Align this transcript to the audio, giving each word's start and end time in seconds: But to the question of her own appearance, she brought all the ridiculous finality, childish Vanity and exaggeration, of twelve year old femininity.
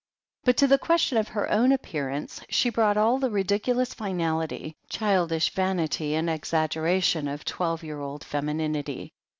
But 0.45 0.57
to 0.57 0.65
the 0.65 0.79
question 0.79 1.19
of 1.19 1.27
her 1.27 1.47
own 1.51 1.71
appearance, 1.71 2.41
she 2.49 2.71
brought 2.71 2.97
all 2.97 3.19
the 3.19 3.29
ridiculous 3.29 3.93
finality, 3.93 4.75
childish 4.89 5.51
Vanity 5.53 6.15
and 6.15 6.27
exaggeration, 6.27 7.27
of 7.27 7.45
twelve 7.45 7.83
year 7.83 7.99
old 7.99 8.23
femininity. 8.23 9.13